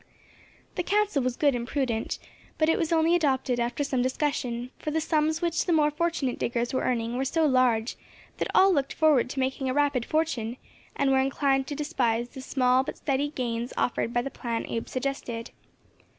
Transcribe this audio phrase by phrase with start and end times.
[0.77, 2.17] The counsel was good and prudent,
[2.57, 6.39] but it was only adopted after some discussion, for the sums which the more fortunate
[6.39, 7.97] diggers were earning were so large
[8.37, 10.57] that all looked forward to making a rapid fortune,
[10.95, 14.87] and were inclined to despise the small but steady gains offered by the plan Abe
[14.89, 15.51] suggested.